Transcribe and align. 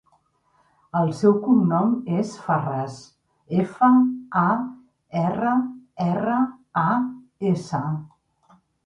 El 0.99 1.09
seu 1.17 1.33
cognom 1.41 1.91
és 2.21 2.31
Farras: 2.45 2.95
efa, 3.65 3.89
a, 4.45 4.47
erra, 5.25 5.53
erra, 6.07 6.39
a, 6.85 6.87
essa. 7.51 7.83